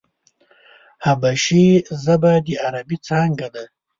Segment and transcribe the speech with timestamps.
[1.05, 1.65] حبشي
[2.03, 3.63] ژبه د عربي څانگه ده.